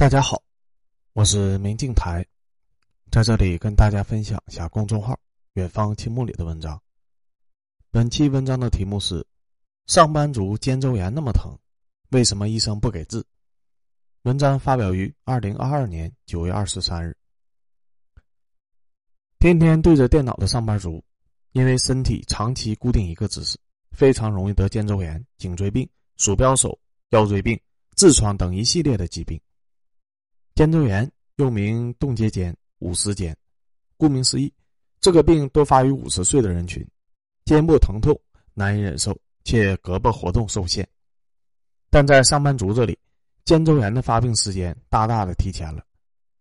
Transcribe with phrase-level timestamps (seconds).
[0.00, 0.42] 大家好，
[1.12, 2.26] 我是明镜台，
[3.12, 5.14] 在这里跟大家分享一下公众号
[5.52, 6.80] “远方青木”里的文章。
[7.90, 9.22] 本期文章的题目是：
[9.88, 11.54] 上班族肩周炎那么疼，
[12.12, 13.22] 为什么医生不给治？
[14.22, 17.14] 文章发表于二零二二年九月二十三日。
[19.38, 21.04] 天天对着电脑的上班族，
[21.52, 23.58] 因为身体长期固定一个姿势，
[23.90, 25.86] 非常容易得肩周炎、颈椎病、
[26.16, 26.80] 鼠标手、
[27.10, 27.60] 腰椎病、
[27.96, 29.38] 痔疮等一系列的疾病。
[30.54, 33.36] 肩周炎又名冻结肩、五十肩，
[33.96, 34.52] 顾名思义，
[35.00, 36.86] 这个病多发于五十岁的人群，
[37.44, 38.18] 肩部疼痛
[38.52, 40.86] 难以忍受，且胳膊活动受限。
[41.88, 42.98] 但在上班族这里，
[43.44, 45.82] 肩周炎的发病时间大大的提前了，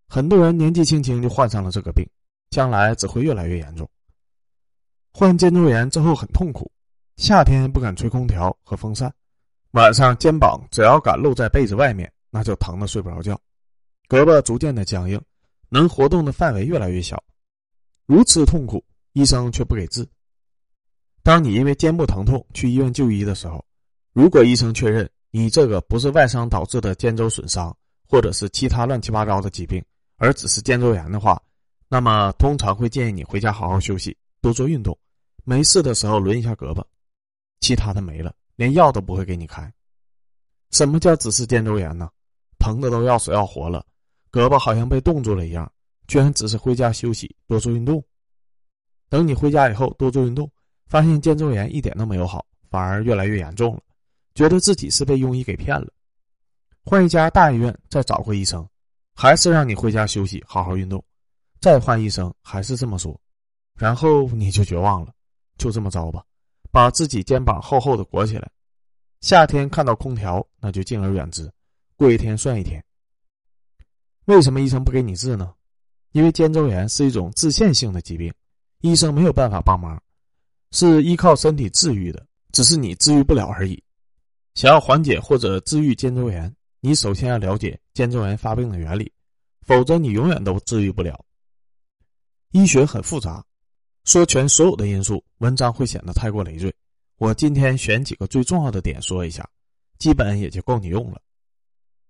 [0.08, 2.05] 很多人年纪轻轻就患上了这个病，
[2.50, 3.89] 将来只会越来越严重。
[5.12, 6.70] 患肩周炎之后很痛苦，
[7.17, 9.12] 夏天不敢吹空调和风扇，
[9.72, 13.39] 晚上肩膀只要敢露在被子外面，那就疼得睡不着觉。
[14.09, 15.22] 胳膊逐渐的僵硬，
[15.70, 17.23] 能活动的范围越来越小，
[18.08, 18.83] 如此痛苦，
[19.14, 20.03] 医生却不给治。
[21.22, 23.64] 当你因为肩部疼痛去医院就医的时候，
[24.11, 27.75] 如果医生确认你这个不是外伤导致的肩周损伤，
[28.08, 29.83] 或者是其他乱七八糟的疾病，
[30.17, 31.39] 而只是肩周炎的话，
[31.88, 34.98] 那么通常会建议你回家好好休息，多做运动，
[35.44, 36.83] 没事的时候抡一下胳膊，
[37.59, 39.72] 其他的没了，连药都不会给你开。
[40.72, 42.09] 什么叫只是肩周炎呢？
[42.58, 43.86] 疼的都要死要活了。
[44.31, 45.72] 胳膊好像被冻住了一样，
[46.08, 48.03] 居然只是回家休息，多做运动。
[49.09, 50.49] 等你回家以后多做运动，
[50.88, 53.81] 发现肩周炎一点都没有好，反而越来越严重了，
[54.36, 55.88] 觉得自己是被庸医给骗了。
[56.83, 58.67] 换一家大医院再找个医生，
[59.16, 61.03] 还是让你回家休息，好好运动。
[61.59, 63.19] 再换医生还是这么说，
[63.75, 65.11] 然后你就绝望了，
[65.58, 66.23] 就这么着吧，
[66.71, 68.49] 把自己肩膀厚厚的裹起来。
[69.21, 71.52] 夏天看到空调，那就敬而远之，
[71.97, 72.81] 过一天算一天。
[74.30, 75.52] 为什么医生不给你治呢？
[76.11, 78.31] 因为肩周炎是一种自限性的疾病，
[78.81, 79.99] 医生没有办法帮忙，
[80.70, 83.83] 是依靠身体治愈的，只是你治愈不了而已。
[84.54, 89.11] 想要缓解或者治愈肩周炎，你首先要了解肩周炎发病的原理，
[89.65, 91.20] 否则你永远都治愈不了。
[92.52, 93.43] 医学很复杂，
[94.05, 96.71] 说全所有的因素，文章会显得太过累赘。
[97.17, 99.43] 我今天选几个最重要的点说一下，
[99.98, 101.20] 基本也就够你用了。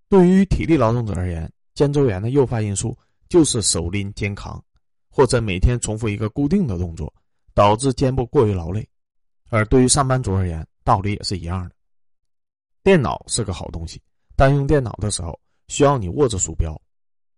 [0.10, 1.50] 对于体力劳动者而言，
[1.80, 2.94] 肩周炎的诱发因素
[3.30, 4.62] 就是手拎肩扛，
[5.10, 7.14] 或者每天重复一个固定的动作，
[7.54, 8.86] 导致肩部过于劳累。
[9.48, 11.76] 而对于上班族而言，道理也是一样的。
[12.84, 14.02] 电脑是个好东西，
[14.36, 15.40] 但用电脑的时候
[15.70, 16.78] 需要你握着鼠标，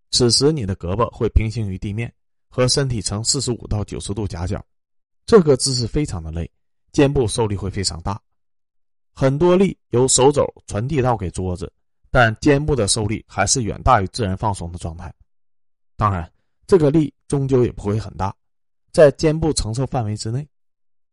[0.09, 2.11] 此时你的胳膊会平行于地面，
[2.49, 4.59] 和身体呈四十五到九十度夹角，
[5.27, 6.49] 这个姿势非常的累，
[6.91, 8.19] 肩部受力会非常大，
[9.13, 11.71] 很多力由手肘传递到给桌子。
[12.11, 15.13] 但肩部的受力还是远大于自然放松的状态，
[15.95, 16.29] 当然，
[16.67, 18.35] 这个力终究也不会很大，
[18.91, 20.45] 在肩部承受范围之内。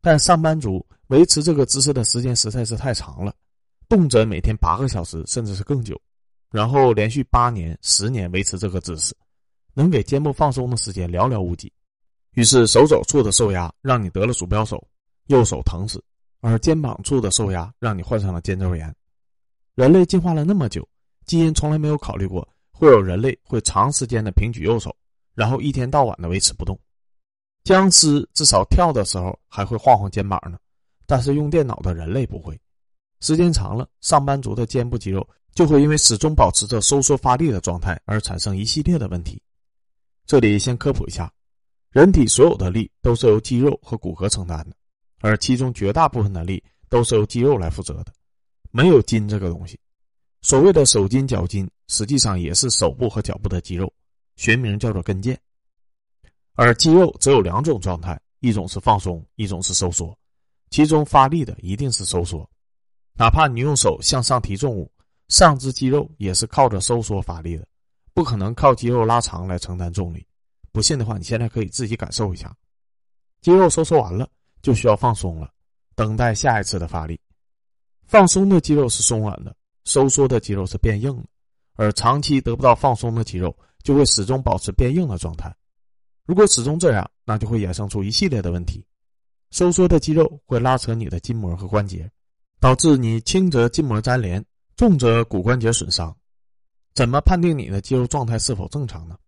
[0.00, 3.32] 但上班族维持这个姿势的时间实在是太长了，
[3.88, 6.00] 动辄每天八个小时，甚至是更久，
[6.50, 9.14] 然后连续八年、十年维持这个姿势，
[9.74, 11.72] 能给肩部放松的时间寥寥无几。
[12.32, 14.84] 于是，手肘处的受压让你得了鼠标手，
[15.26, 15.98] 右手疼死；
[16.40, 18.94] 而肩膀处的受压让你患上了肩周炎。
[19.78, 20.84] 人类进化了那么久，
[21.24, 24.92] 基因从来没有考虑过会有人类会长时间的平举右手，
[25.36, 26.76] 然后一天到晚的维持不动。
[27.62, 30.58] 僵尸至少跳的时候还会晃晃肩膀呢，
[31.06, 32.60] 但是用电脑的人类不会。
[33.20, 35.24] 时间长了，上班族的肩部肌肉
[35.54, 39.40] 就会因为始终保持着收缩发力的状态而产生一系列的问题。
[40.26, 41.32] 这里先科普一下，
[41.92, 44.74] 人体所有的力都是由肌肉和骨骼承担的，
[45.20, 48.12] 而其中绝大部分的力都是由肌肉来负责的。
[48.78, 49.76] 没有筋这个东西，
[50.40, 53.92] 所谓的手筋脚筋，实际上也是手部和脚部的肌肉，
[54.36, 55.36] 学名叫做跟腱。
[56.54, 60.16] 而肌肉只有两种状态，一种是放松，一种是收缩，
[60.70, 62.48] 其中发力的一定是收缩。
[63.14, 64.88] 哪怕你用手向上提重物，
[65.26, 67.66] 上肢肌肉也是靠着收缩发力的，
[68.14, 70.24] 不可能靠肌肉拉长来承担重力。
[70.70, 72.56] 不信的话，你现在可以自己感受一下，
[73.40, 74.30] 肌肉收缩完了，
[74.62, 75.50] 就需要放松了，
[75.96, 77.20] 等待下一次的发力。
[78.08, 81.24] 放松的肌肉是松软的，收缩的肌肉是变硬的，
[81.74, 85.54] 而长期得不到放松的肌肉就会始终保持变硬的状态。
[86.24, 88.82] 如果始终这样，那就会衍生出一系列的问题。
[89.50, 92.10] 收缩的肌肉会拉扯你的筋膜和关节，
[92.60, 94.44] 导致你轻则筋膜粘连，
[94.74, 96.16] 重则骨关节损伤。
[96.94, 99.18] 怎么判定你的肌肉状态是否正常呢？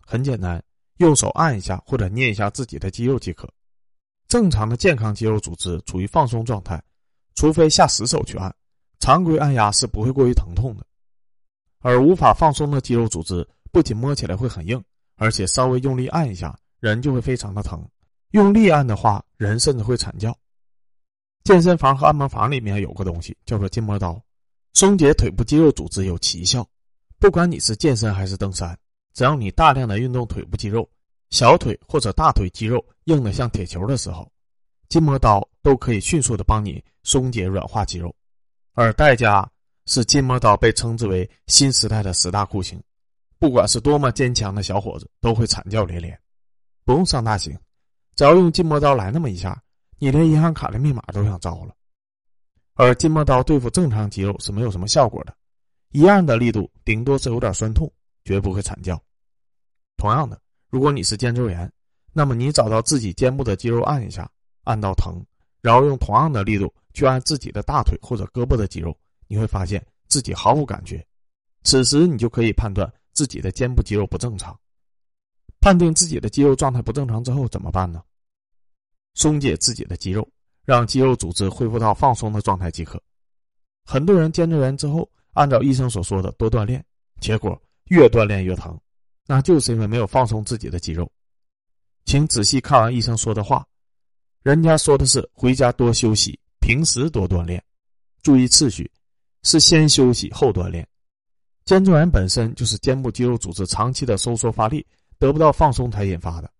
[0.00, 0.60] 很简单，
[0.96, 3.48] 用手按一下或者捏一下自己的肌肉即可。
[4.26, 6.82] 正常的健康肌肉组织处于放松状态。
[7.38, 8.52] 除非下死手去按，
[8.98, 10.84] 常规按压是不会过于疼痛的。
[11.78, 14.82] 而无法放松的肌肉组织不仅摸起来会很硬，
[15.14, 17.80] 而且稍微用力按一下，人就会非常的疼。
[18.32, 20.36] 用力按的话，人甚至会惨叫。
[21.44, 24.20] 健身房和按摩房里面有个东西叫做筋膜刀，
[24.74, 26.68] 松解腿部肌肉组织有奇效。
[27.20, 28.76] 不管你是健身还是登山，
[29.14, 30.90] 只要你大量的运动腿部肌肉，
[31.30, 34.28] 小腿或者大腿肌肉硬的像铁球的时候，
[34.88, 38.14] 筋膜刀都可以迅速的帮你松解软化肌肉，
[38.72, 39.48] 而代价
[39.86, 42.82] 是筋膜刀被称之为新时代的十大酷刑。
[43.38, 46.18] 不管是多么坚强的小伙子，都会惨叫连连。
[46.84, 47.56] 不用上大刑，
[48.16, 49.62] 只要用筋膜刀来那么一下。
[50.00, 51.74] 你连银行卡的密码都想糟了，
[52.74, 55.36] 而筋膜刀对付正常肌肉是没有什么效果的，
[55.90, 57.92] 一样的力度，顶多是有点酸痛，
[58.24, 58.96] 绝不会惨叫。
[59.96, 60.40] 同样的，
[60.70, 61.68] 如果你是肩周炎，
[62.12, 64.30] 那么你找到自己肩部的肌肉按一下，
[64.68, 65.24] 按到疼，
[65.62, 68.94] 然后用同样的力度去按自己的大腿或者胳膊的肌肉，
[69.26, 71.04] 你会发现自己毫无感觉。
[71.64, 74.58] 此时你就可以判断自己的肩部肌肉不正常。
[75.58, 78.02] 判定自己的肌肉状态不正常之后怎么办呢？
[79.14, 80.28] 松解自己的肌肉，
[80.64, 83.02] 让肌肉组织恢复到放松的状态即可。
[83.84, 86.84] 很多人肩周炎之后，按照医生所说的多锻炼，
[87.20, 88.78] 结果越锻炼越疼，
[89.26, 91.10] 那就是因为没有放松自己的肌肉。
[92.04, 93.66] 请仔细看完医生说的话，
[94.48, 97.62] 人家说的是回家多休息，平时多锻炼，
[98.22, 98.90] 注意次序，
[99.42, 100.88] 是先休息后锻炼。
[101.66, 104.86] 肩周炎本身就是肩部肌肉组织长期的收缩发力
[105.18, 106.50] 得不到放松才引发的，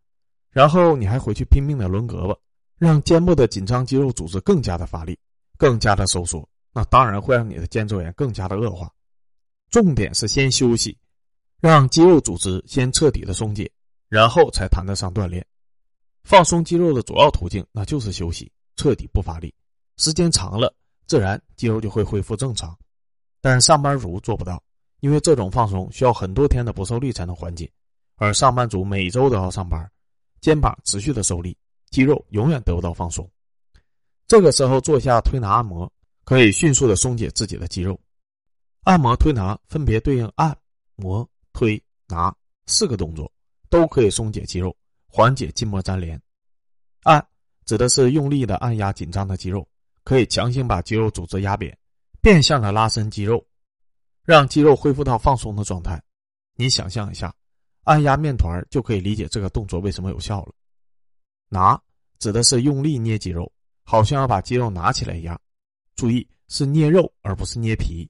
[0.50, 2.36] 然后你还回去拼命的抡胳膊。
[2.76, 5.18] 让肩部的紧张肌肉组织更加的发力，
[5.56, 8.92] 更加的收缩，那当然会让你的肩周炎更加的恶化。
[9.70, 10.94] 重点是先休息，
[11.58, 13.72] 让肌肉组织先彻底的松解，
[14.10, 15.42] 然后才谈得上锻炼。
[16.24, 19.54] 放松肌肉的主要途径那就是休息，彻底不发力，
[19.96, 20.74] 时间长了，
[21.06, 22.76] 自然肌肉就会恢复正常。
[23.40, 24.62] 但是上班族做不到，
[25.00, 27.70] 因为这种放松需要很多天的不受力才能缓解，
[28.16, 29.90] 而上班族每周都要上班，
[30.40, 31.56] 肩膀持续的受力。
[31.90, 33.26] 肌肉永远得不到放松，
[34.26, 35.90] 这个时候做下推拿按摩，
[36.22, 37.98] 可以迅速的松解自己的肌肉。
[38.82, 40.54] 按摩、推拿分别对应按
[40.96, 42.30] 摩、推拿
[42.66, 43.32] 四个动作，
[43.70, 44.76] 都可以松解肌肉，
[45.08, 46.20] 缓解筋膜粘连。
[47.02, 47.26] 按
[47.64, 49.66] 指的是用力的按压紧张的肌肉，
[50.04, 51.76] 可以强行把肌肉组织压扁，
[52.20, 53.44] 变相的拉伸肌肉，
[54.24, 56.02] 让肌肉恢复到放松的状态。
[56.54, 57.34] 你想象一下，
[57.84, 60.52] 按压面团就可以理解这个动作为什么有效了。
[61.48, 61.80] 拿
[62.18, 63.50] 指的是用力捏肌肉，
[63.84, 65.40] 好像要把肌肉拿起来一样。
[65.94, 68.08] 注意是捏肉而不是捏皮。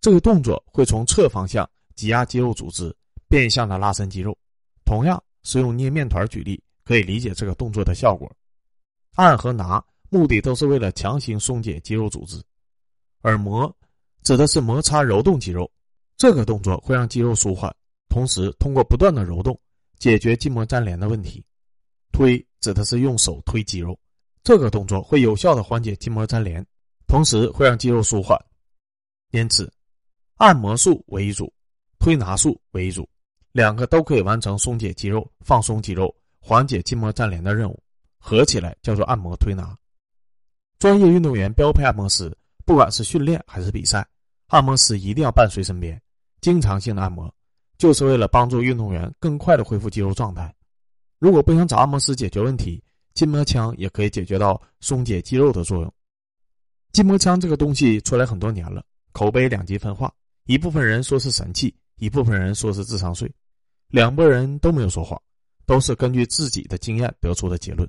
[0.00, 2.94] 这个动作会从侧方向挤压肌肉组织，
[3.28, 4.36] 变相的拉伸肌肉。
[4.84, 8.30] 同样是用捏面团举例，可以理解这个动作的效果。
[9.14, 12.42] 按和拿目的都是为了强行松解肌肉组织，
[13.20, 13.72] 而摩
[14.24, 15.70] 指的是摩擦揉动肌肉。
[16.16, 17.74] 这个动作会让肌肉舒缓，
[18.08, 19.58] 同时通过不断的揉动，
[19.98, 21.44] 解决筋膜粘连的问题。
[22.12, 23.98] 推指的是用手推肌肉，
[24.44, 26.64] 这个动作会有效的缓解筋膜粘连，
[27.08, 28.38] 同时会让肌肉舒缓。
[29.32, 29.70] 因此，
[30.36, 31.52] 按摩术为主，
[31.98, 33.08] 推拿术为主，
[33.54, 37.80] 两个都可以完成松解肌肉、放松肌肉、缓解筋膜粘连的任务，
[38.18, 39.78] 合起来叫做按摩推拿。
[40.80, 42.36] 专业运动员标配按摩师，
[42.66, 44.04] 不管是训练还是比赛，
[44.48, 46.02] 按摩师一定要伴随身边，
[46.40, 47.32] 经常性的按摩，
[47.78, 50.52] 就是为了帮助运动员更快的恢复肌肉状态。
[51.20, 52.82] 如果不想找按摩师解决问题，
[53.14, 55.94] 筋膜枪也可以解决到松解肌肉的作用。
[56.90, 60.12] 筋膜枪这个东西出来很多年了，口碑两极分化，
[60.46, 63.32] 一部分人说是神器，一部分人说是智商税，
[63.94, 65.16] 两拨人都没有说谎，
[65.66, 67.88] 都是根据自己的经验得出的结论。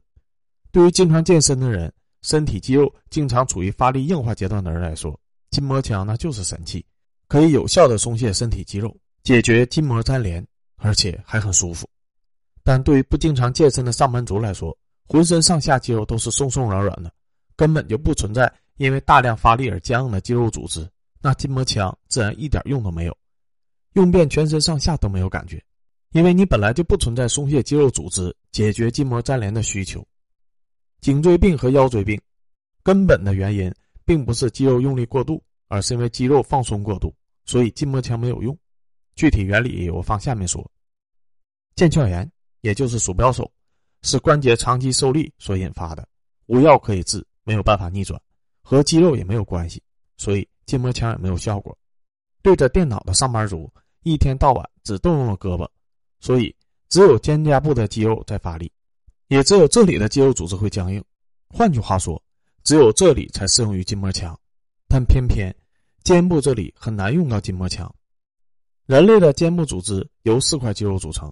[0.72, 5.20] 对于经常健身的人，身体肌肉经常处于发力硬化阶段的人来说，
[5.50, 6.86] 筋膜枪那就是神器，
[7.28, 11.90] 可以有效的松懈身体肌肉，解决筋膜粘连，而且还很舒服。
[12.64, 17.12] 但对于不经常健身的上班族来说，浑身上下肌肉都是松松软软的，
[17.56, 20.88] 根本就不存在因为大量发力而僵硬的肌肉组织。
[21.20, 23.18] 那筋膜枪自然一点用都没有，
[23.94, 25.60] 用遍全身上下都没有感觉，
[26.16, 30.02] 因为你本来就不存在松懈肌肉组织、解决筋膜粘连的需求。
[31.02, 32.18] 颈椎病和腰椎病，
[32.84, 33.70] 根本的原因
[34.06, 38.58] 并不是肌肉用力过度，而是因为肌肉放松过度，所以筋膜枪没有用。
[39.16, 40.66] 具体原理我放下面说。
[41.76, 42.32] 腱鞘炎。
[42.62, 43.52] 也就是鼠标手，
[44.02, 46.08] 是关节长期受力所引发的，
[46.48, 48.20] 无药可以治，没有办法逆转，
[48.64, 49.80] 和肌肉也没有关系，
[50.18, 51.78] 所以筋膜枪也没有效果。
[52.42, 55.70] 对着电脑的上班族，一天到晚只动用了胳膊，
[56.26, 56.56] 所以
[56.90, 58.72] 只有肩胛部的肌肉在发力，
[59.28, 61.04] 也只有这里的肌肉组织会僵硬。
[61.50, 62.20] 换句话说，
[62.64, 64.36] 只有这里才适用于筋膜枪，
[64.88, 65.56] 但偏偏
[66.04, 67.94] 肩部这里很难用到筋膜枪。
[68.88, 71.32] 人类的肩部组织由四块肌肉组成，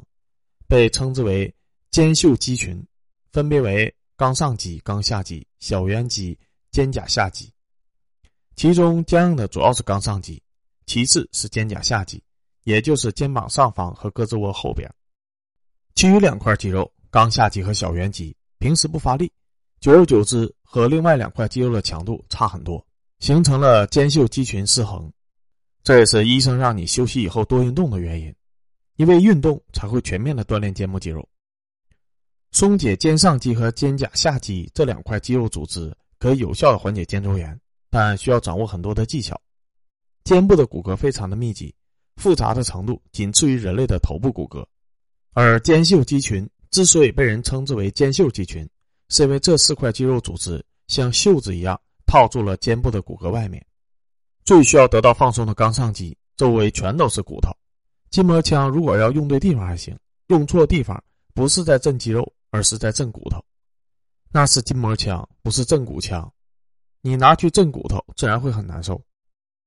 [0.68, 1.52] 被称之为
[1.90, 2.80] 肩袖肌群，
[3.32, 6.38] 分别为冈上肌、冈下肌、小圆肌、
[6.70, 7.52] 肩胛下肌。
[8.56, 10.40] 其中僵硬的主要是冈上肌，
[10.86, 12.24] 其次是肩胛下肌，
[12.64, 14.90] 也就是肩膀上方和胳肢窝后边。
[15.96, 19.32] 其余两块肌肉冈下肌和小圆肌平时不发力，
[19.80, 22.86] 久而久之和另外两块肌肉的强度差很多，
[23.20, 25.12] 形成了肩袖肌群失衡。
[25.84, 28.34] 这也是医生让你休息以后多运动的原因，
[28.96, 31.28] 因为运动才会全面的锻炼肩部肌肉。
[32.52, 37.60] 松解肩上肌和肩胛下肌这两块肌肉组织，可以有效的缓解肩周炎。
[37.90, 39.40] 但需要掌握很多的技巧。
[40.24, 41.72] 肩部的骨骼非常的密集，
[42.16, 44.66] 复杂的程度仅次于人类的头部骨骼。
[45.34, 48.68] 而肩袖肌群之所以被人称之为肩袖肌群，
[49.10, 53.66] 是因为这四块肌肉组织像袖子一样套住了肩部的骨骼外面。
[54.46, 57.52] 最需要得到放松的冈上肌周围全都是骨头。
[58.10, 61.04] 筋膜枪如果要用对地方还行，用错地方
[61.34, 63.44] 不是在震肌肉，而是在震骨头。
[64.32, 66.32] 那是筋膜枪，不是震骨枪。
[67.02, 69.02] 你拿去震骨头，自然会很难受，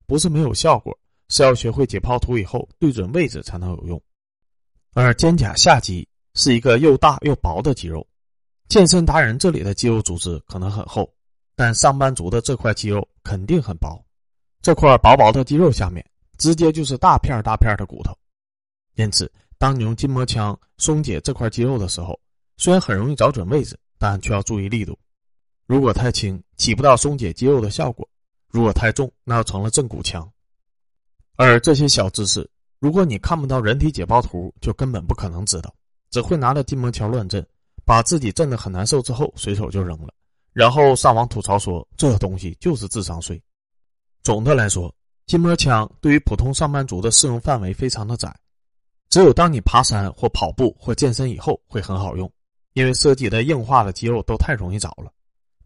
[0.06, 0.96] 不是没有效果，
[1.28, 4.02] 是要学会解剖图以后对准位置才能有用。
[4.94, 8.06] 而肩胛下肌是一个又大又薄的肌肉，
[8.68, 11.12] 健身达人这里的肌肉组织可能很厚，
[11.54, 14.02] 但上班族的这块肌肉肯定很薄。
[14.62, 16.04] 这块薄薄的肌肉下面，
[16.38, 18.16] 直接就是大片大片的骨头，
[18.94, 22.18] 因此，当你用筋膜枪松解这块肌肉的时候，
[22.56, 24.98] 虽然很容易找准位置，但却要注意力度。
[25.66, 28.06] 如果太轻，起不到松解肌肉的效果；
[28.50, 30.28] 如果太重，那就成了正骨枪。
[31.36, 35.74] 而这些小知识，如果你看不到人体解剖图，就根本不可能知道。
[36.10, 37.46] 只会拿着筋膜枪乱震，
[37.84, 40.14] 把自己震得很难受之后，随手就扔了，
[40.52, 43.42] 然后上网吐槽说这东西就是智商税。
[44.22, 44.94] 总的来说，
[45.26, 48.34] 筋膜枪对于普通上班族的适用范围非常的窄，
[49.10, 52.32] 只有当你爬山或跑步或健身以后会很好用，
[52.72, 55.12] 因为涉及的硬化的肌肉都太容易找了。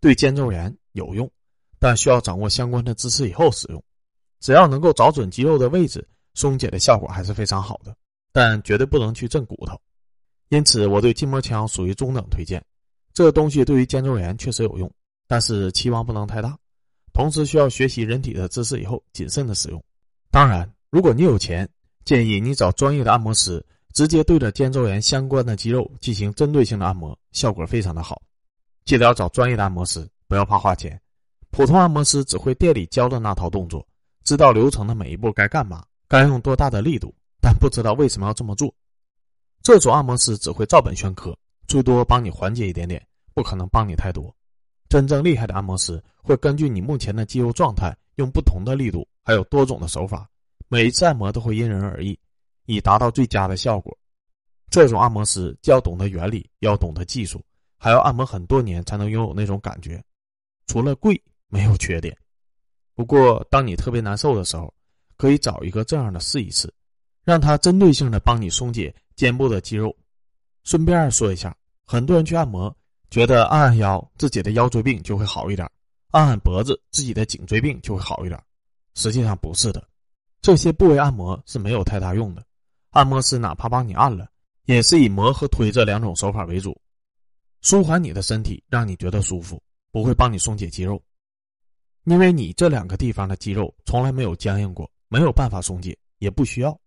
[0.00, 1.31] 对肩周炎有用，
[1.79, 3.85] 但需要掌握相关的知识以后使用。
[4.40, 7.94] 只要能够找准肌肉的位置，松解的效果还是非常好的。
[8.32, 9.78] 但绝对不能去震骨头。
[10.49, 12.64] 因此，我对筋膜枪属于中等推荐。
[13.12, 14.90] 这个东西对于肩周炎确实有用，
[15.26, 16.56] 但是期望不能太大。
[17.12, 19.82] 同时，需要学习人体的知识以后谨慎的使用。
[20.30, 21.68] 当然，如果你有钱，
[22.04, 28.23] 建议你找专业的按摩师，直接对着肩周炎相关的肌肉进行针对性的按摩，效果非常的好。
[28.85, 31.00] 记得要找专业的按摩师，不要怕花钱。
[31.50, 33.85] 普通按摩师只会店里教的那套动作，
[34.25, 38.73] 知道流程的每一步该干嘛，该用多大的力度，但不知道为什么要这么做。
[39.62, 41.37] 这种按摩师只会照本宣科，
[41.67, 44.35] 最多帮你缓解一点点，不可能帮你太多。
[44.89, 50.29] 真正厉害的按摩师会根据你目前的肌肉状态，用不同的力度，还有多种的手法，
[50.69, 52.19] 每一次按摩都会因人而异，
[52.67, 53.97] 以达到最佳的效果。
[54.71, 57.41] 这种按摩师既要懂得原理，要懂得技术。
[57.83, 60.03] 还要按摩很多年才能拥有那种感觉，
[60.67, 62.17] 除了贵没有缺点。
[63.00, 64.71] 不过，当你特别难受的时候，
[65.16, 66.71] 可以找一个这样的试一试，
[67.25, 69.97] 让他针对性的帮你松解肩部的肌肉。
[70.64, 72.76] 顺便说一下，很多人去按摩，
[73.09, 75.66] 觉得按按腰自己的腰椎病就会好一点，
[76.11, 78.38] 按按脖子自己的颈椎病就会好一点。
[78.95, 79.83] 实际上不是的，
[80.42, 82.45] 这些部位按摩是没有太大用的。
[82.90, 84.28] 按摩师哪怕帮你按了，
[84.66, 86.78] 也是以磨和推这两种手法为主。
[87.62, 89.59] 舒缓你的身体，让你觉得舒服，
[89.90, 91.02] 不会帮你松解肌肉，
[92.04, 96.78] 因为你这两个地方的肌肉从来没有僵硬过，没有办法松解，也不需要，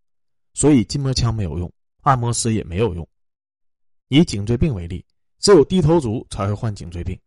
[0.54, 3.08] 所以筋膜枪没有用，按摩师也没有用。
[4.10, 5.06] 以颈椎病为例，
[5.40, 7.20] 只有低头族才会患颈椎病。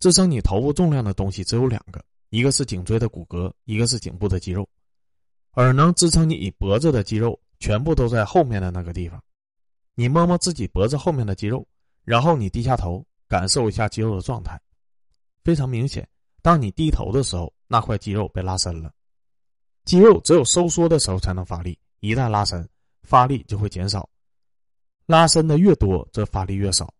[0.00, 4.68] 支撑你头部重量的东西只有两个，一个是颈椎的骨骼，一个是颈部的肌肉，
[5.52, 9.22] 而能支撑你脖子的肌肉全部都在后面的那个地方。
[9.94, 11.66] 你摸摸自己脖子后面的肌肉。
[12.04, 14.58] 然后你低下头，感受一下肌肉的状态，
[15.44, 16.08] 非常明显。
[16.42, 18.92] 当你低头的时候，那块肌肉被拉伸了。
[19.84, 22.68] 肌肉只有收缩的时候才能发力，一旦拉伸，
[23.02, 24.08] 发力就会减少。
[25.06, 26.92] 拉伸的越多，则发力越少。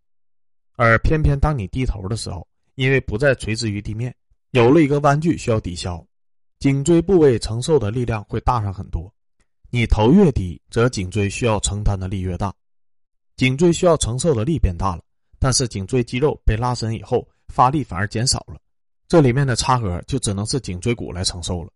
[0.77, 4.15] 而偏偏当你低头的时候，因为不再垂直于地面，
[4.53, 6.03] 有了一个弯距需要抵消，
[6.59, 9.13] 颈椎部位承受的力量会大上很多。
[9.71, 12.55] 你头越低，则颈椎需要承担的力越大。
[13.37, 15.03] 颈椎需要承受的力变大了，
[15.39, 18.59] 但是颈椎肌肉被拉伸以后，发力反而减少了，
[19.09, 21.71] 这里面的差额就只能是颈椎骨来承受了。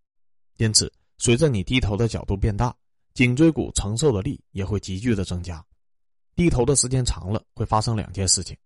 [0.58, 2.74] 因此，随着你低头的角度变大，
[3.14, 5.64] 颈椎骨承受的力也会急剧的增加。
[6.36, 8.56] 低头的时间长了，会发生两件事情：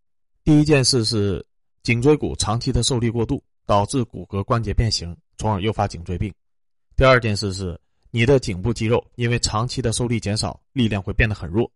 [0.43, 1.45] 第一件事是
[1.83, 6.29] 颈椎骨长期的受力过度，导致骨骼关节变形，从而诱发颈椎病；
[6.97, 7.81] 第二件事是
[8.11, 11.71] 你的颈部肌肉因为长期的受力减少，力量会变得很弱，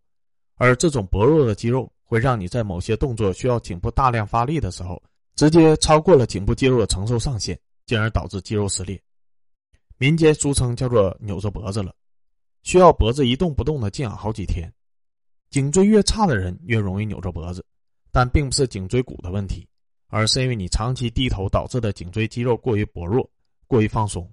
[0.57, 5.01] 而这种薄弱的肌肉会让你在某些动作需要颈部大量发力的时候，
[5.41, 9.03] 直接超过了颈部肌肉的承受上限，进而导致肌肉撕裂。
[9.97, 11.95] 民间俗称叫做扭着脖子了，
[12.63, 14.71] 需要脖子一动不动的静养好几天。
[15.49, 17.65] 颈椎越差的人越容易扭着脖子，
[18.13, 19.67] 但并不是颈椎骨的问题，
[20.09, 23.27] 而是因为你长期低头导致的颈椎肌肉过于薄弱、
[23.67, 24.31] 过于放松。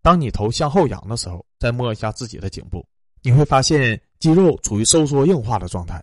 [0.00, 2.86] 当你头向后仰的时候，再摸一下自己的颈部，
[3.20, 6.00] 你会发现肌肉处于收缩硬化的状态。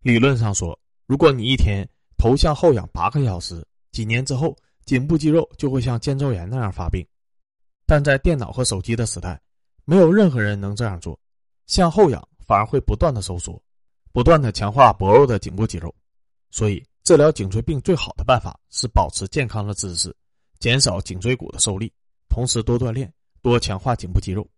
[0.00, 1.86] 理论上说，如果你一天
[2.18, 7.06] 头向后仰八个小时，几年之后颈部肌肉就会像肩周炎那样发病。
[7.86, 9.40] 但在电脑和手机的时代，
[9.86, 11.18] 没有任何人能这样做，
[11.66, 12.22] 向后仰。
[12.48, 13.62] 反而会不断的收缩，
[14.10, 15.94] 不断的强化薄弱的颈部肌肉，
[16.50, 20.16] 所以治疗颈椎病最好的办法是保持健康的姿势，
[20.58, 21.92] 减少颈椎骨的受力，
[22.30, 24.48] 同时多锻炼，多强化颈部肌肉。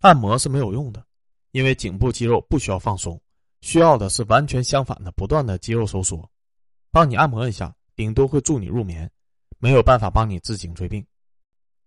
[0.00, 1.06] 按摩是没有用的，
[1.52, 3.16] 因为颈部肌肉不需要放松，
[3.60, 6.28] 需要的是完全相反的不断的肌肉收缩。
[6.92, 9.10] 帮你按摩一下，顶多会助你入眠，
[9.58, 11.04] 没有办法帮你治颈椎病。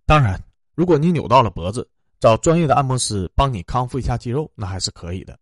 [0.06, 0.38] 当然，
[0.74, 1.90] 如果你扭到了脖子。
[2.18, 5.38] 找专业的按摩师帮你康复一下肌肉，那还是可以的。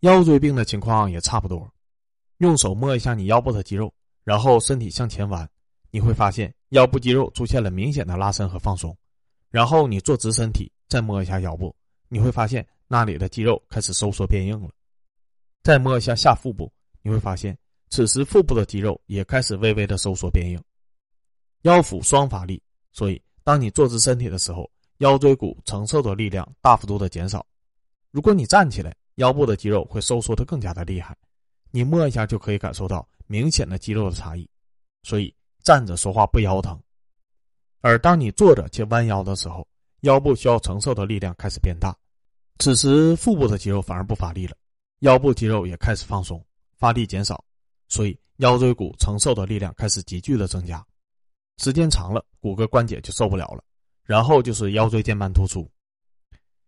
[0.00, 1.68] 腰椎病的情况也差不多，
[2.36, 5.48] 用手摸一下你腰部的肌肉，然后身体向前弯，
[5.90, 8.96] 你会发现腰部肌肉出现了明显的拉伸和放松。
[9.50, 11.74] 然后你坐直身体，再摸一下腰部，
[12.08, 14.70] 你会发现那里的肌肉开始收缩变硬了。
[15.64, 16.70] 再摸一下下腹部，
[17.02, 17.56] 你会发现
[17.90, 20.62] 此时腹部的肌肉也开始微微的收缩变硬。
[21.62, 22.62] 腰腹双发力，
[22.92, 24.70] 所以当你坐直身体的时候。
[25.00, 27.44] 腰椎骨承受的力量大幅度的减少，
[28.10, 31.14] 如果你站起来，腰部的肌肉会收缩的更加的厉害，
[31.70, 34.48] 你摸一下就可以感受到明显的肌肉的差异。
[35.02, 36.82] 所以站着说话不腰疼，
[37.82, 39.68] 而当你坐着且弯腰的时候，
[40.00, 41.94] 腰部需要承受的力量开始变大，
[42.58, 44.56] 此时腹部的肌肉反而不发力了，
[45.00, 46.42] 腰部肌肉也开始放松，
[46.78, 47.44] 发力减少，
[47.88, 50.84] 所以腰椎骨承受的力量开始急剧的增加，
[51.58, 53.62] 时间长了，骨骼关节就受不了了。
[54.04, 55.68] 然后就是腰椎间盘突出，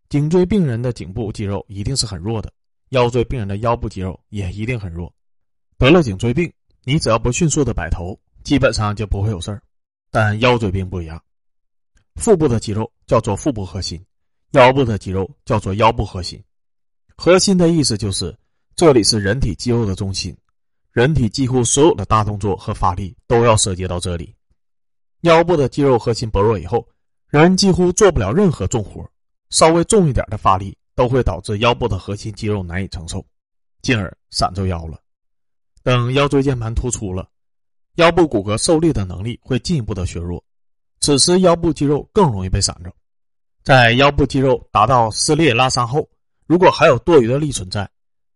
[0.08, 2.52] 颈椎病人的颈部肌肉一定是很弱的，
[2.88, 5.12] 腰椎病人的腰部肌肉也一定很弱。
[5.76, 6.52] 得了颈椎病，
[6.82, 9.62] 你只要不迅速的摆头，基本上就不会有事儿。
[10.10, 11.22] 但腰椎病不一样，
[12.16, 14.04] 腹部的肌肉叫做腹部核心，
[14.52, 16.42] 腰部的肌肉叫做腰部核心。
[17.16, 18.36] 核心的意思就是
[18.74, 20.36] 这里是人体肌肉的中心，
[20.98, 24.34] 人体几乎所有的大动作和发力都要涉及到这里。
[25.20, 26.84] 腰部的肌肉核心薄弱以后。
[27.28, 29.08] 人几乎做不了任何重活，
[29.50, 33.24] 稍微重一点的发力都会导致腰部的核心肌肉难以承受，
[33.82, 34.98] 进而闪着腰了。
[35.84, 37.28] 等腰椎间盘突出了，
[37.96, 40.42] 腰部骨骼受力的能力会进一步的削弱，
[41.00, 42.90] 此时腰部肌肉更容易被闪着。
[43.62, 46.08] 在腰部肌肉达到撕裂拉伤后，
[46.46, 47.86] 如果还有多余的力存在，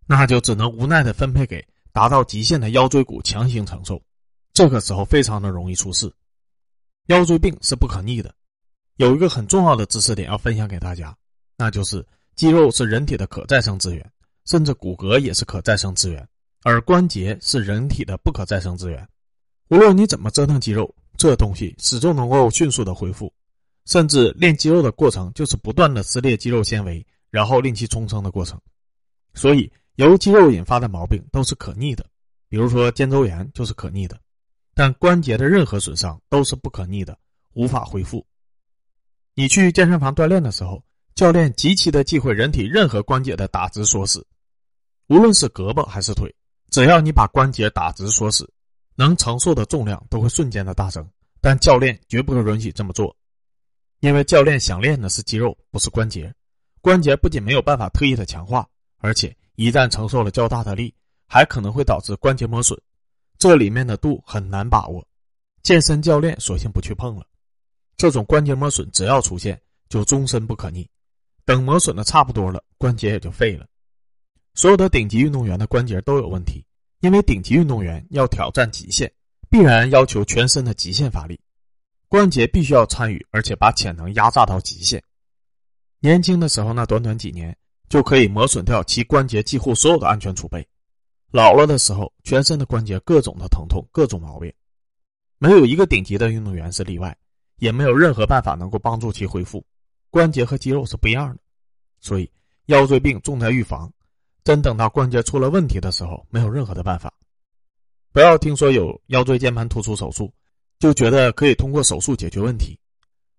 [0.06, 4.02] 那就只能无奈的分配给达到极限的腰椎骨强行承受，
[4.52, 6.12] 这个时候非常的容易出事。
[7.06, 8.34] 腰椎病是不可逆的。
[8.96, 11.16] 有一个很重要的知识点要分享给大家，
[11.56, 14.12] 那就是肌肉是人体的可再生资源，
[14.46, 16.26] 甚至骨骼也是可再生资源，
[16.62, 19.06] 而关节是人体的不可再生资源。
[19.68, 23.32] 无论你怎么折腾肌肉，这东西始终能够迅速的恢复，
[23.86, 28.60] 甚至练肌肉的过程就是不断的撕裂肌肉纤维，然后令其重生的过程。
[29.34, 32.04] 所以，由肌肉引发的毛病都是可逆的，
[32.48, 34.18] 比如说肩周炎就是可逆的，
[34.74, 37.18] 但关节的任何损伤都是不可逆的，
[37.54, 38.24] 无法恢复。
[39.34, 40.82] 你去健身房锻炼的时候，
[41.14, 44.26] 教练极其的忌讳人体任何关节的打直缩死，
[45.08, 46.34] 无论是胳膊还是腿，
[46.70, 48.50] 只要你把关节打直缩死，
[48.94, 51.06] 能承受的重量都会瞬间的大增。
[51.40, 53.14] 但教练绝不会允许这么做，
[54.00, 56.32] 因为教练想练的是肌肉，不是关节。
[56.80, 60.94] 关节不仅没有办法特意的强化，而且一旦承受了较大的力，
[61.26, 62.78] 还可能会导致关节磨损，
[63.38, 65.06] 这里面的度很难把握。
[65.62, 67.26] 健身教练索性不去碰了。
[67.96, 70.88] 这种关节磨损只要出现，就终身不可逆。
[71.44, 73.66] 等磨损的差不多了，关节也就废了。
[74.54, 76.64] 所有的顶级运动员的关节都有问题，
[77.00, 79.12] 因为顶级运动员要挑战极限，
[79.48, 81.40] 必然要求全身的极限发力，
[82.08, 85.02] 关节必须要参与，而且把潜能压榨到极限。
[86.00, 87.56] 年轻的时候那短短几年
[87.92, 90.66] 就可以磨损掉其关节几乎所有的安全储备，
[91.30, 94.50] 老了的时候全身的关节各种的疼痛，各种毛病，
[95.36, 97.14] 没有一个顶级的运动员是例外。
[97.58, 99.62] 也没有任何办法能够帮助其恢复，
[100.08, 101.38] 关节和肌肉是不一样的，
[102.00, 102.28] 所以
[102.64, 103.92] 腰椎病重在预防。
[104.42, 107.12] 真等到关节出了问题的时候，没有任何的办法。
[108.10, 110.32] 不要听说有腰椎间盘突出手术，
[110.78, 112.74] 就觉得可以通过手术解决问题。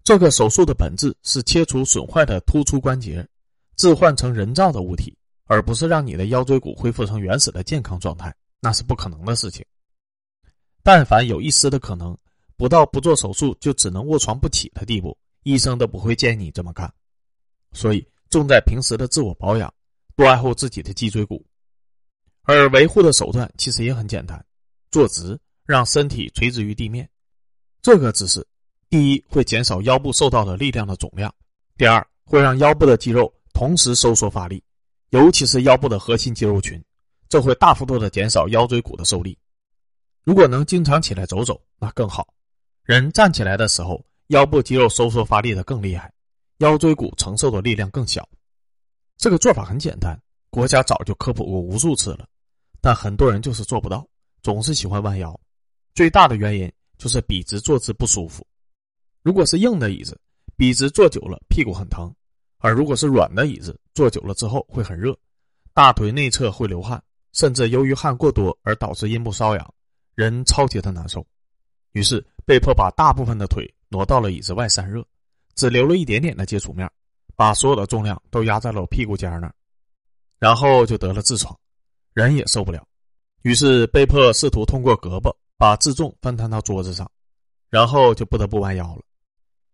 [0.03, 3.27] 这个手术的本质是切除损坏的突出关节，
[3.75, 9.65] 置换成人造的物体，而不是让你的腰椎骨恢复成原始的健康状态，那是不可能的事情。
[10.83, 12.17] 但凡有一丝的可能，
[12.57, 16.93] 不到不做手术就只能卧床不起的地步，医生都不会建议你这么干。
[17.71, 19.73] 所以，重在平时的自我保养，
[20.15, 21.45] 多爱护自己的脊椎骨。
[22.43, 24.45] 而维护的手段其实也很简单：
[24.91, 27.09] 坐直，让身体垂直于地面。
[27.81, 28.45] 这个姿势。
[28.89, 31.31] 第一，会减少腰部受到的力量的总量；
[31.77, 33.33] 第二，会让腰部的肌肉
[33.63, 34.61] 同时收缩发力，
[35.11, 36.83] 尤其是腰部的核心肌肉群，
[37.29, 39.39] 这会大幅度的减少腰椎骨的受力。
[40.25, 42.27] 如果能经常起来走走，那更好。
[42.83, 46.11] 人站起来的时候，腰部肌肉收缩发力的更厉害，
[46.57, 48.27] 腰椎骨承受的力量更小。
[49.15, 52.27] 这个做法很简单，国家早就科普过无数次了，
[52.81, 54.05] 但很多人就是做不到，
[54.41, 55.39] 总是喜欢弯腰。
[55.95, 58.45] 最大的原因就是笔直坐姿不舒服。
[59.21, 60.19] 如果是硬的椅子，
[60.57, 62.13] 笔直坐久了屁股很疼；
[62.63, 65.13] 而如果是软的椅子，坐久了之后会很热，
[65.73, 69.73] 大腿内侧会流汗，甚至由于汗过多而导致阴部瘙痒，
[70.15, 71.27] 人超级的难受。
[71.91, 75.05] 于是被迫把大部分的腿挪到了椅子外散热，
[75.55, 76.89] 只留了一点点的接触面，
[77.35, 79.53] 把所有的重量都压在了屁股尖那儿，
[80.39, 81.53] 然后就得了痔疮，
[82.13, 82.87] 人也受不了，
[83.41, 87.11] 于是被迫试图通过胳膊把自重分摊到桌子上，
[87.69, 89.01] 然后就不得不弯腰了。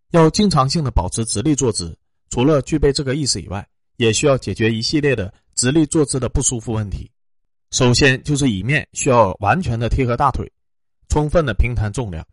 [0.10, 1.96] 要经常性的保持直立坐姿，
[2.30, 7.10] 除了具备这个意识以外，也需要解决一系列的直立坐姿的不舒服问题。
[7.72, 10.52] 首先就是椅面需要完全的贴合大腿，
[11.10, 12.24] 充分的平摊重量；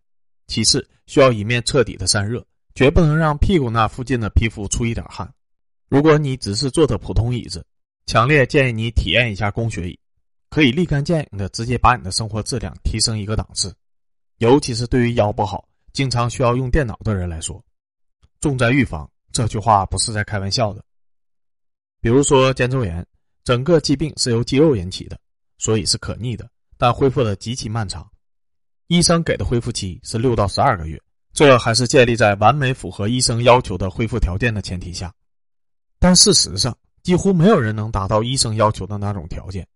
[0.46, 5.30] 其次需要椅面彻底的散热，绝不能让屁股那附近的皮肤出一点汗。
[5.88, 7.64] 如果你只是坐的普通椅子，
[8.06, 9.98] 强烈建议你体验一下工学椅，
[10.48, 13.74] 可以立竿见影的直接把你的生活质量提升一个档次，
[14.38, 15.68] 尤其是对于腰不好。
[15.92, 17.62] 经常需要用电脑的人来说，
[18.40, 19.10] 重在预防。
[19.36, 20.82] 这句话不是在开玩笑的。
[22.00, 23.06] 比如说肩周炎，
[23.44, 25.18] 整个疾病是由肌肉引起的，
[25.58, 28.10] 所以是可逆的，但恢复的极其漫长。
[28.86, 30.98] 医生给的恢复期是六到十二个月，
[31.34, 35.12] 这还是建立在完美符合医生要求的恢复条件的前提下。
[35.98, 39.68] 但事实上，几乎没有人能达到医生要求的那种条件，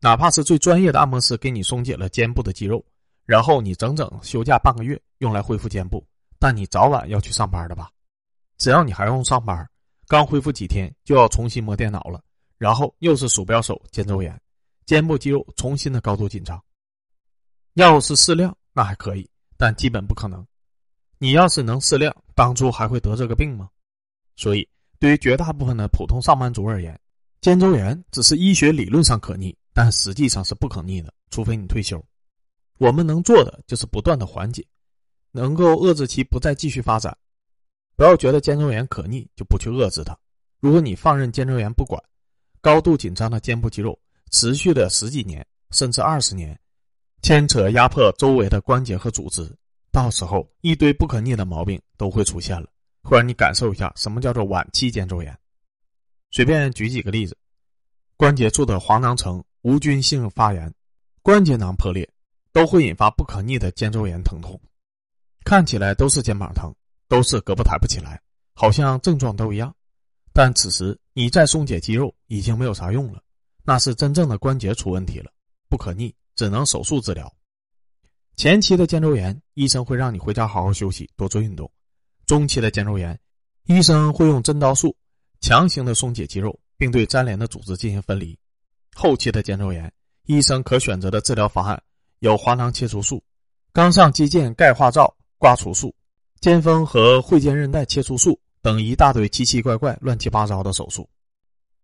[0.00, 2.84] 哪怕是最专业的按摩师给你松解了肩部的肌肉。
[3.26, 6.06] 然后你整整休假半个月，用来恢复肩部，
[6.38, 7.90] 但你早晚要去上班的吧？
[8.62, 9.68] 只要你还用上班，
[10.06, 12.22] 刚恢复几天就要重新摸电脑了，
[12.58, 14.40] 然后又是鼠标手肩周炎，
[14.86, 16.62] 肩部肌肉重新的高度紧张。
[17.74, 20.46] 要是适量那还可以，但基本不可能。
[21.18, 23.68] 你要是能适量，当初还会得这个病吗？
[24.36, 24.68] 所以，
[25.00, 26.96] 对于绝大部分的普通上班族而言，
[27.40, 32.00] 肩周炎只是医学理论上可逆，但实际上是不可逆的，除非你退休。
[32.78, 34.64] 我们能做的就是不断的缓解，
[35.32, 37.18] 能够遏制其不再继续发展。
[37.96, 40.16] 不要觉得肩周炎可逆就不去遏制它。
[40.60, 42.02] 如果你放任肩周炎不管，
[42.60, 43.98] 高度紧张的肩部肌肉
[44.30, 46.58] 持续了十几年甚至二十年，
[47.22, 49.50] 牵扯压迫周围的关节和组织，
[49.90, 52.68] 到时候一堆不可逆的毛病都会出现了，
[53.02, 55.36] 会让你感受一下什么叫做晚期肩周炎。
[56.30, 57.36] 随便举几个例子：
[58.16, 60.72] 关节处的黄囊层无菌性发炎，
[61.22, 62.08] 关节囊破裂。
[62.54, 64.60] 都会引发不可逆的肩周炎疼痛，
[65.42, 66.70] 看起来都是肩膀疼，
[67.12, 68.18] 都是胳膊抬不起来，
[68.54, 69.76] 好像症状都一样。
[70.32, 73.22] 但此时你再松解肌肉已经没有啥用了，
[73.64, 75.30] 那是真正的关节出问题了，
[75.68, 77.30] 不可逆，只能手术治疗。
[78.36, 81.66] 前期的肩周炎，医生会让你回家好好休息，多做运动；
[82.24, 83.20] 中期的肩周炎，
[83.66, 84.96] 医生会用针刀术
[85.42, 88.34] 强行的松解肌肉，并对粘连的组织进行分离；
[88.94, 89.92] 后期的肩周炎，
[90.24, 91.82] 医生可选择的治疗方案。
[92.20, 93.22] 有滑囊切除术、
[93.74, 95.94] 肛上肌腱钙化灶刮除术、
[96.42, 101.08] 肩峰和会肩韧带切除术等一大堆奇奇怪怪、乱七八糟的手术。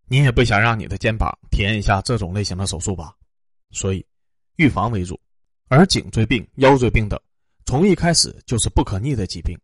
[0.09, 3.15] 你也不想让你的肩膀体验一下这种类型的手术吧？
[3.71, 4.05] 所以，
[4.57, 5.17] 预防为主。
[5.69, 7.17] 而颈椎病、腰椎病等，
[7.65, 9.57] 从一开始就是不可逆的疾病，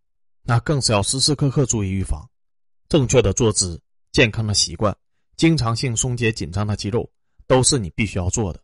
[0.43, 2.25] 那更是要时时刻刻注意预防。
[2.87, 3.77] 正确的坐姿、
[4.13, 4.95] 健康的习惯、
[5.35, 7.11] 经常性松解紧张的肌肉，
[7.47, 8.61] 都是你必须要做的。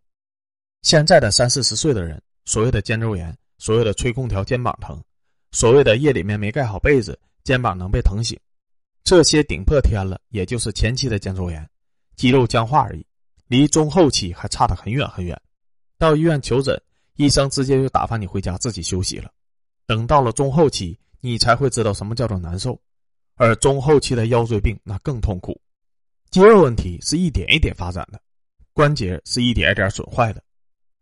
[0.82, 5.04] 现在的三四十岁的人，所谓的肩周炎，所谓的吹空调肩膀疼，
[5.52, 8.40] 所谓的夜里面没盖好被子肩膀能被疼醒，
[9.04, 11.70] 这些顶破天了，也就是前期的肩周炎，
[12.16, 13.06] 肌肉僵化而已，
[13.48, 15.40] 离中后期还差得很远很远。
[15.98, 16.82] 到医院求诊，
[17.16, 19.30] 医生直接就打发你回家自己休息了。
[19.86, 22.80] 等到了中后期，你才会知道什么叫做难受。
[23.36, 25.60] 而中后期的腰椎病那更痛苦，
[26.30, 28.22] 肌肉问题是一点一点发展的，
[28.72, 30.42] 关节是一点一点损坏的。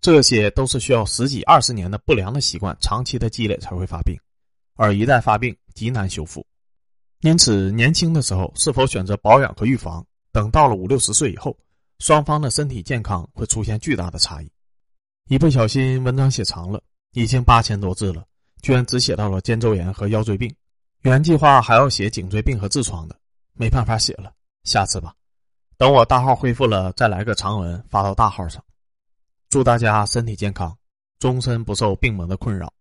[0.02, 4.18] 这些都是需要十几二十年的不良的习惯长期的积累才会发病，
[4.80, 6.46] 而一旦发病，极难修复。
[7.20, 11.54] 因此，年轻的时候是否选择保养和预防，等到了五六十岁以后，
[12.00, 14.50] 双方的身体健康会出现巨大的差异。
[15.28, 18.24] 一不小心，文章写长了，已经八千多字了，
[18.62, 20.50] 居然只写到了肩周炎和腰椎病。
[21.02, 23.20] 原计划还要写颈椎病和痔疮的，
[23.56, 24.32] 没办法写了，
[24.64, 25.14] 下次吧。
[25.76, 28.64] 等我大号恢复了，再来个长文发到大号上。
[29.50, 30.74] 祝大家身体健康，
[31.20, 32.72] 终身不受病魔的困扰。